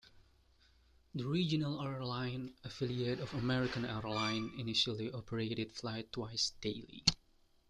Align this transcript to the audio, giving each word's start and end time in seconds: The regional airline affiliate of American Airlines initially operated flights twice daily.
The 1.13 1.27
regional 1.27 1.79
airline 1.79 2.55
affiliate 2.63 3.19
of 3.19 3.31
American 3.35 3.85
Airlines 3.85 4.51
initially 4.59 5.11
operated 5.11 5.73
flights 5.73 6.09
twice 6.13 6.53
daily. 6.59 7.03